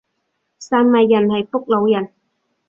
[0.59, 2.11] 汕尾人係福佬人